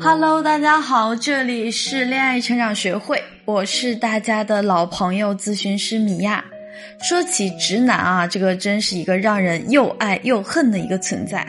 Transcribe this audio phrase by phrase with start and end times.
[0.00, 6.44] Hello，大家好，这里是恋爱成长学会，我是大家的老朋友咨询师米娅。
[7.02, 11.44] 说起直男啊，这个真是一个让人又爱又恨的一个存在。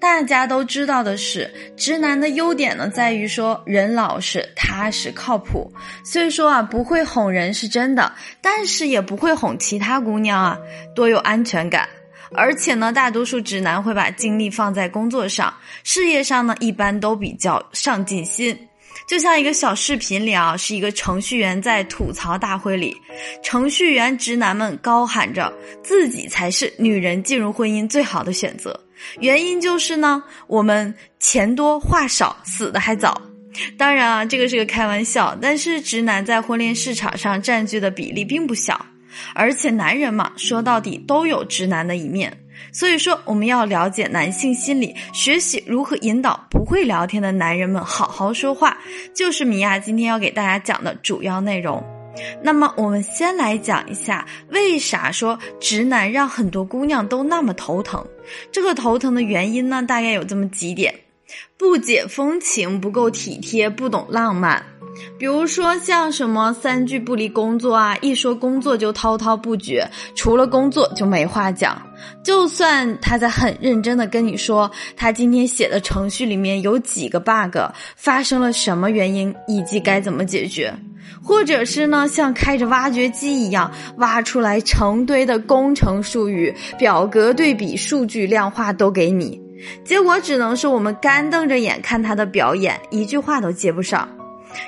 [0.00, 5.72] 大家都知道的是，直男的优点呢，在于说人老实、踏实、靠谱。
[6.04, 10.58] 虽说啊，不会哄人是真的，但是也不会哄其他姑娘啊，
[10.96, 11.88] 多有安全感。
[12.34, 15.52] 而且呢，大多数直男会把精力放在工作上，
[15.82, 18.56] 事业上呢，一般都比较上进心。
[19.06, 22.96] 就像一个小视频里啊，是一个程序员在吐槽大会里，
[23.42, 25.52] 程序员直男们高喊着
[25.82, 28.78] 自己才是女人进入婚姻最好的选择。
[29.20, 33.20] 原因就是呢，我们钱多话少，死的还早。
[33.76, 38.86] 当然啊，这个是个开玩笑，但是直男在婚恋市场上占据的比例并不小。
[39.34, 42.36] 而且男人嘛，说到底都有直男的一面，
[42.72, 48.76] 所以说我们要了解男性心理，学习如何引导不会聊天的男人们好好说话，
[49.14, 51.82] 就是米娅今天要给大家讲的主要内容。
[52.40, 58.06] 那么我们先来讲一下，为啥说直男让很多姑娘都那么头疼？
[58.52, 60.94] 这个头疼的原因呢，大概有这么几点：
[61.58, 64.64] 不解风情，不够体贴，不懂浪漫。
[65.18, 71.80] 比如说像什么三句不离工作啊，一说工作就滔滔不绝，除了工作就没话讲。
[72.22, 77.56] 就算他在很认真的跟你说，他今天写的程序里面有几个 bug，
[77.96, 80.74] 发生了什么原因，以及该怎么解决，
[81.22, 89.40] 或者是呢，像开着挖掘机一样挖出来成堆的工程术语、表格对比、数据量化都给你，
[89.84, 94.06] 结果只能是我们干瞪着眼看他的表演，一句话都接不上。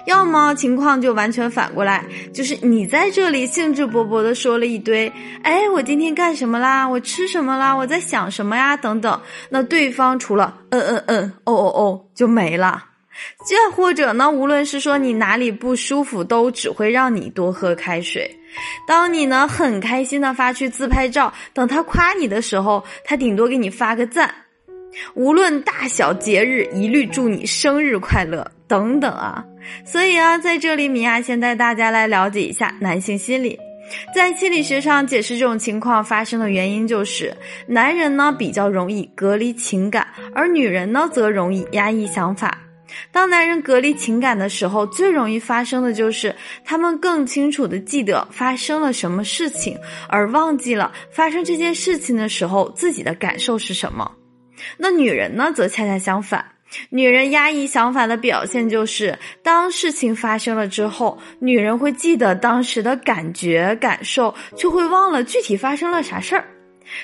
[0.06, 6.88] 要么情况就完全反过来，就是你在这里兴致勃勃的说了一堆，哎，我今天干什么啦？
[6.88, 7.74] 我吃什么啦？
[7.74, 8.76] 我在想什么呀？
[8.76, 9.20] 等等。
[9.48, 12.84] 那对方除了嗯嗯嗯，哦哦哦，就没了。
[13.48, 18.30] 这或者呢，无论是说你哪里不舒服，都只会让你多喝开水。
[18.86, 24.34] 当你呢很开心的发去自拍照，等他夸你的时候，他顶多给你发个赞。
[25.14, 29.44] 无论大小节日，一律祝你生日快乐等等啊！
[29.84, 33.59] 所以啊，在这里，米娅先带大家来了解一下男性心理。
[34.12, 37.32] 在心理学上解释这种情况发生的原因，就是
[37.69, 42.59] 男人呢比较容易隔离情感，而女人呢则容易压抑想法。
[43.12, 46.34] 当男人隔离情感的时候，最容易发生的就是
[46.65, 49.78] 他们更清楚的记得发生了什么事情，
[50.09, 54.10] 而忘记了发生这件事情的时候自己的感受是什么。
[54.78, 56.44] 那女人呢，则恰恰相反。
[56.91, 66.44] 女人压抑想法的表现就是，当事情发生了之后，女人会记得当时的感觉感受，却会忘了具体发生了啥事儿。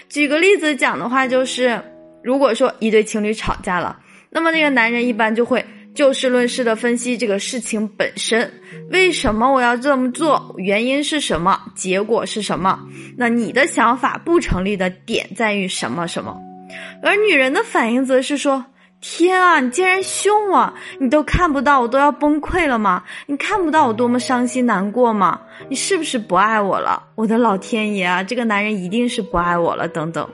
[0.08, 1.80] 举个例子讲的话，就是
[2.22, 3.98] 如果说一对情侣吵架了，
[4.30, 5.64] 那么那个男人一般就会
[5.94, 8.52] 就事论事的分析这个事情本身，
[8.90, 12.80] 为什么我要这么做，原因是什么，结果是什么？
[13.16, 16.36] 那你的想法不成立的点在于什么什么？
[17.02, 18.64] 而女人的反应则是说
[19.02, 20.72] ：“天啊，你竟然凶我！
[21.00, 23.02] 你都看不到我都要崩溃了吗？
[23.26, 25.40] 你看不到我多么伤心难过吗？
[25.68, 27.02] 你是不是不爱我了？
[27.16, 29.88] 我的老天爷啊，这个男人一定是不爱我了！
[29.88, 30.26] 等等，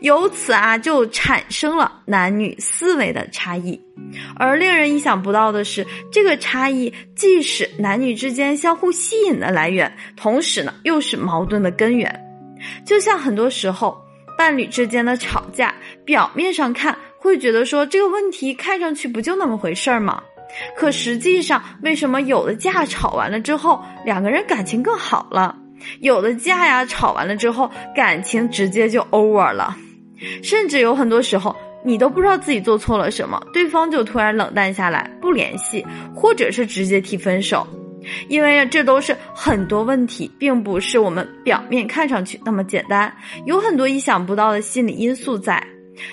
[0.00, 3.78] 由此啊，就产生了男女思维的差异。
[4.36, 12.08] 而令人意想不到的是，这个差异既是男女之间相互吸引的来源，同时呢，又是矛盾的根源。
[12.86, 14.00] 就像很多时候。”
[14.38, 16.96] 伴侣之间的吵架，表面上看
[17.28, 20.22] 会觉得说这个问题看上去不就那么回事儿吗？
[20.74, 25.54] 可实际上，为什么有的架吵完了之后，两个人感情更好了？
[26.00, 29.76] 有的架呀，吵完了之后，感情直接就 over 了，
[30.42, 35.84] 甚至有很多时候，你都不知道自己做错了什么，对方就突然冷淡下来，不联系，
[36.14, 37.66] 或者是直接提分手。
[38.28, 45.62] 因为这都是很多问题，并不是我们表面看上去那么简单，有很多意想不到的心理因素在。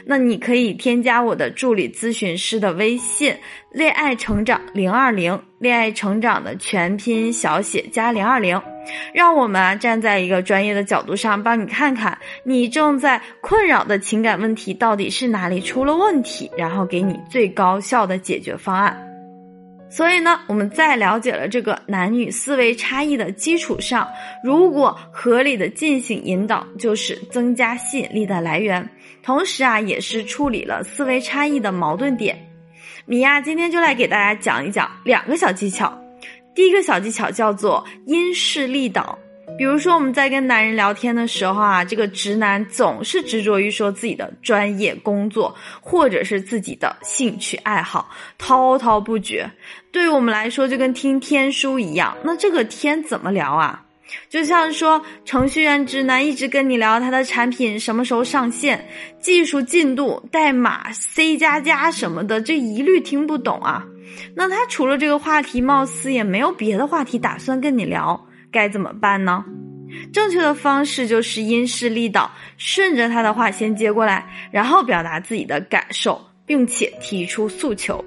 [0.05, 3.35] 那你可以添加我的助理咨询师的微信
[3.71, 8.61] “恋爱成长零二零”，恋爱成长的全拼小写加零二零，
[9.13, 19.04] 让我们啊站在一个专业的角度上帮你看看你正在困扰的情感问题到底是哪里出了问题，然后给你最高效的解决方案。
[19.89, 24.07] 所以呢，我们在了解了这个男女思维差异的基础上，
[24.43, 28.89] 如果合理的进行引导，就是增加吸引力的来源，
[29.23, 32.37] 同时啊，也是处理了思维差异的矛盾点。
[33.05, 35.97] 米娅今天就来给大家讲一讲两个小技巧。
[36.53, 39.17] 第一个小技巧叫做因势利导。
[39.57, 49.49] 比如说我们在跟男人聊天的时候啊，这个直男总是执着于说自己的专业工作或者是自己的兴趣爱好，滔滔不绝。
[49.91, 52.17] 对于我们来说，就跟听天书一样。
[52.23, 53.81] 那这个天怎么聊啊？
[54.29, 58.87] 就像说程序员直男一直跟你聊他的产品什么时候上线、
[59.19, 63.83] 技术进度、代码 C 加加什么的，这一律听不懂啊。
[64.35, 69.43] 那他除了这个话题，貌似也没有别的话题打算跟你聊，该怎么办呢？
[70.13, 78.03] 正确的方式就是因势利导，顺着他的话先接过来，然后表达自己的感受，并且提出诉求。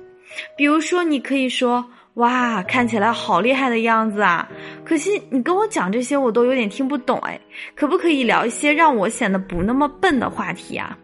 [0.57, 1.85] 比如说，你可以说。
[2.15, 4.49] 哇，看起来好厉害的样子啊！
[4.85, 7.41] 可惜你跟我讲这些，我都有点听不懂哎。
[7.77, 10.99] 可不可以聊一些让我显得不那么笨的话题啊？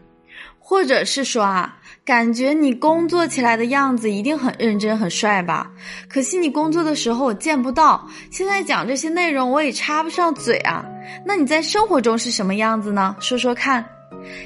[0.58, 5.70] 或者是说啊，感觉你工作起来的样子一定很认真、很帅吧？
[6.06, 10.84] 可惜你工作的时候我见不到，现在讲这些内容我也插不上嘴啊。
[11.24, 13.16] 那你在生活中是什么样子呢？
[13.20, 13.84] 说说看。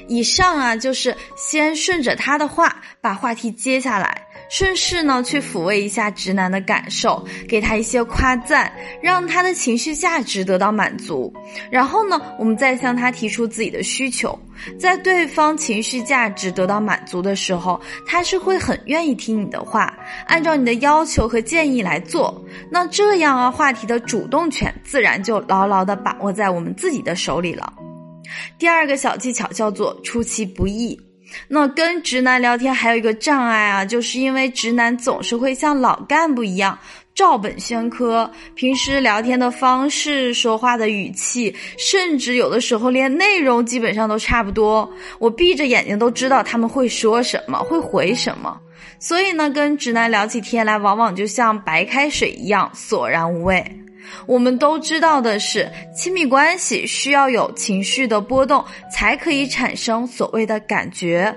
[0.07, 4.25] 以上啊，就是先顺着他的话把话题接下来。
[4.49, 11.31] 顺势呢，去抚慰一下直男的感受，给他一些夸赞，让他的情绪价值得到满足。
[11.69, 14.37] 然后呢，我们再向他提出自己的需求，
[14.79, 19.93] 在对方情绪价值得到满足的时候，他是会很愿意听你的话，
[20.25, 22.43] 按照你的要求和建议来做。
[22.71, 27.71] 那这样啊，话题的主动权自然就牢牢的把握在我们自己的手里了。
[28.57, 30.99] 第二个小技巧叫做出其不意。
[31.47, 36.77] 那跟直男聊天还有一个障碍啊，就是因为直男总是会像老干部一样
[37.13, 44.89] 照本宣科，平时聊天的方式、说话的语气，甚至有的时候连内容基本上都差不多。
[45.19, 48.57] 我闭着眼睛都知道他们会说什么，会回什么。
[48.99, 53.63] 所以呢，跟直男聊起天来，往往就像白开水一样索然无味。
[54.25, 61.35] 我们都知道的是，亲密关系需要有情绪的波动，才可以产生所谓的感觉。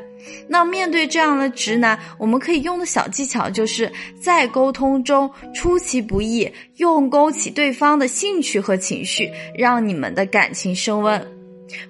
[0.49, 11.21] 那面对这样的直男，我们可以用的小技巧就是在沟通中出其不意，用勾起对方的兴趣和情绪，让你们的感情升温。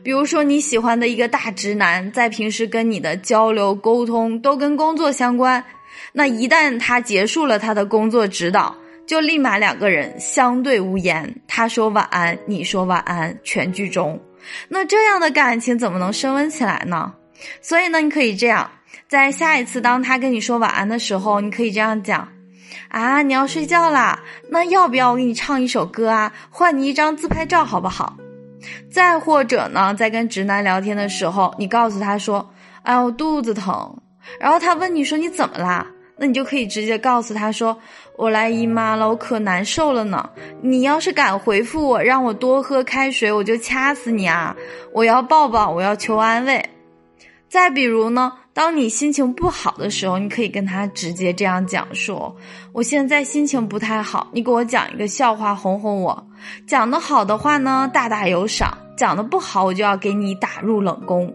[0.03, 5.63] 比如说你喜欢的一个大直男，在平时跟你的交流沟通都跟工作相关，
[6.13, 8.75] 那一旦他结束了他的工作指导。
[9.13, 14.19] 就立马两个人相对无言，他说晚安，你说晚安，全剧终。
[14.71, 17.13] 那这样的感情怎么能升温起来呢？
[17.61, 18.71] 所以呢，你可以这样，
[19.09, 22.27] 在下一次当他跟你说晚安的时候，你可以这样讲：
[22.89, 24.19] 啊，你要睡觉啦？
[24.49, 26.33] 那要不要我给你唱一首歌啊？
[26.49, 28.17] 换你一张自拍照好不好？
[28.91, 32.51] 再或者呢，在跟直男聊天的时候，你告诉他说：
[32.85, 33.95] 哎，我肚子疼。
[34.41, 35.87] 然后他问你说你怎么啦？
[36.23, 37.77] 那你就可以直接告诉他说
[38.17, 40.31] ：“我来姨妈了，我可难受了呢。
[40.63, 44.55] 你要是敢回复我，让我多喝开水，我就掐死你啊！
[44.93, 46.65] 我要抱抱，我要求安慰。”
[47.51, 52.37] 再比如呢，当你心情不好的时候，你可以跟他直接这样讲说
[52.73, 56.25] ：“我现在心情不太好，你给我讲一个笑话哄哄我。
[56.69, 61.35] 讲的好的话呢，大大有赏；讲的不好，我就要给你打入冷宫。”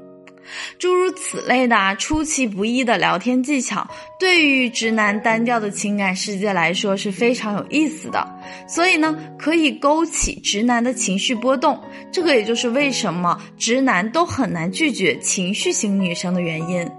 [0.80, 3.90] 诸如此类的出其不意的聊天技巧，
[4.20, 8.28] 对于直男单调的情感世界来说是非常有意思的。
[8.68, 11.80] 所以呢，可以勾起直男的情绪波动。
[12.12, 16.90] 这个也就是为什么直男都很难拒绝情绪型女生的原因。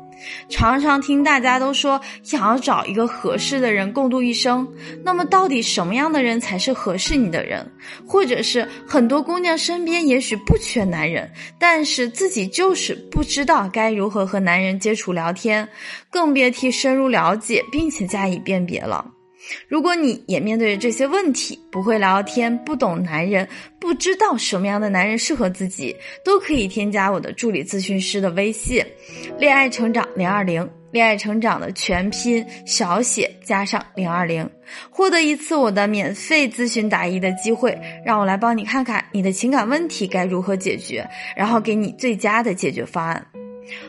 [0.48, 4.66] 常常听大家都说想要找一个合适的人共度一生，
[5.04, 7.70] 那么到底什么样的人才是合适你的人？
[8.06, 15.68] 或者是很多姑娘身边也许不缺男人，但是自己就是不知道该如何和男人接触聊天，
[16.10, 19.04] 更别提深入了解并且加以辨别了。
[19.66, 23.46] 如果你也面对着这些问题，不会聊天，不懂男人，
[23.78, 28.84] 不知道什么样的男人适合自己，都可以添加我的助理咨询师的微信，
[29.38, 34.48] 恋爱成长零二零，恋爱成长的全拼小写加上零二零，
[34.90, 43.26] 获得一次我的免费咨询答疑的机会，让我来帮你看看你的情感问题该如何解决，然后给你最佳的解决方案。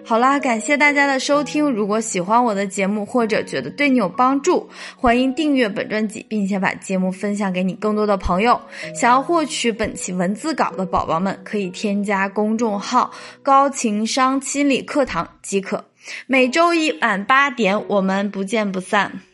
[0.04, 1.70] 好啦，感谢大家的收听。
[1.70, 8.60] 如果喜欢我的节目，或者觉得对你有帮助，欢迎订阅本专辑，并且把节目分享给你更多的朋友。
[8.96, 13.12] 想要获取本期文字稿的宝宝们，可以添加公众号
[13.44, 15.86] “高情商心理课堂”即可。
[16.28, 19.29] 每周一晚八点，我们不见不散。